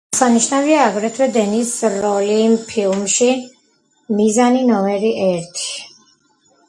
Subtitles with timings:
[0.15, 1.73] აღსანიშნავია აგრეთვე დენის
[2.05, 2.39] როლი
[2.71, 3.29] ფილმში
[4.21, 5.69] „მიზანი ნომერი ერთი“.